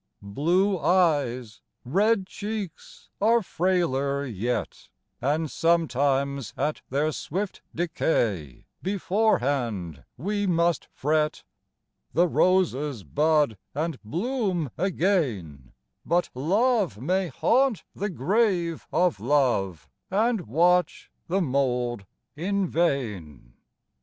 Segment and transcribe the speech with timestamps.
[0.33, 4.89] Blue eyes, red cheeks, are frailer yet;
[5.21, 11.43] And sometimes at their swift decay Beforehand we must fret.
[12.13, 15.71] The roses bud and bloom, again;
[16.03, 23.53] But Love may haunt the grave of Love, And watch the mould in vain.